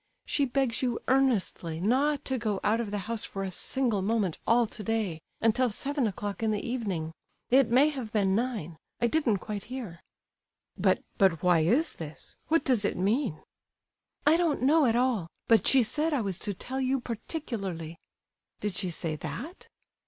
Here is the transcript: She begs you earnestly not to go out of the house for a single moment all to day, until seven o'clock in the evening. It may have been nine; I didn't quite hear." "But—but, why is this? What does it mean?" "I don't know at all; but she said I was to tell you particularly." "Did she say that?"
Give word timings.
She 0.25 0.45
begs 0.45 0.81
you 0.81 0.99
earnestly 1.07 1.79
not 1.79 2.25
to 2.25 2.39
go 2.39 2.59
out 2.63 2.79
of 2.81 2.89
the 2.89 2.97
house 3.05 3.23
for 3.23 3.43
a 3.43 3.51
single 3.51 4.01
moment 4.01 4.39
all 4.47 4.65
to 4.65 4.83
day, 4.83 5.21
until 5.41 5.69
seven 5.69 6.07
o'clock 6.07 6.41
in 6.41 6.49
the 6.49 6.67
evening. 6.67 7.11
It 7.51 7.69
may 7.69 7.89
have 7.89 8.11
been 8.11 8.33
nine; 8.35 8.77
I 8.99 9.05
didn't 9.05 9.37
quite 9.37 9.65
hear." 9.65 10.01
"But—but, 10.75 11.43
why 11.43 11.59
is 11.59 11.97
this? 11.97 12.35
What 12.47 12.63
does 12.65 12.83
it 12.83 12.97
mean?" 12.97 13.43
"I 14.25 14.37
don't 14.37 14.63
know 14.63 14.87
at 14.87 14.95
all; 14.95 15.27
but 15.47 15.67
she 15.67 15.83
said 15.83 16.13
I 16.13 16.21
was 16.21 16.39
to 16.39 16.53
tell 16.55 16.81
you 16.81 16.99
particularly." 16.99 17.99
"Did 18.59 18.73
she 18.73 18.89
say 18.89 19.15
that?" 19.17 19.67